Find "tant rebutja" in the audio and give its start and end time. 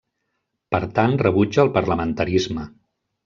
0.99-1.61